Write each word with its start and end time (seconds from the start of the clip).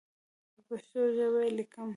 په 0.53 0.59
پښتو 0.67 0.99
ژبه 1.15 1.39
یې 1.45 1.51
لیکم. 1.57 1.89